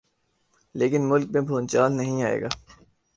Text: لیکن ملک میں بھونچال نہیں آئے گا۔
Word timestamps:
لیکن 0.75 1.01
ملک 1.09 1.27
میں 1.31 1.41
بھونچال 1.41 1.97
نہیں 1.97 2.23
آئے 2.23 2.41
گا۔ 2.41 2.49